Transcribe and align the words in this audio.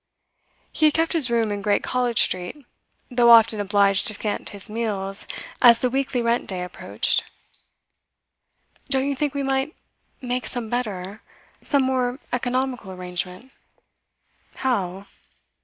He 0.71 0.85
had 0.85 0.95
kept 0.95 1.13
his 1.13 1.29
room 1.29 1.51
in 1.51 1.61
Great 1.61 1.83
College 1.83 2.19
Street, 2.21 2.65
though 3.11 3.29
often 3.29 3.59
obliged 3.59 4.07
to 4.07 4.15
scant 4.15 4.49
his 4.49 4.67
meals 4.67 5.27
as 5.61 5.77
the 5.77 5.91
weekly 5.91 6.23
rent 6.23 6.47
day 6.47 6.63
approached. 6.63 7.23
'Don't 8.89 9.05
you 9.07 9.15
think 9.15 9.35
we 9.35 9.43
might 9.43 9.75
make 10.19 10.47
some 10.47 10.69
better 10.71 11.21
some 11.63 11.83
more 11.83 12.17
economical 12.33 12.91
arrangement?' 12.91 13.51
'How? 14.55 15.05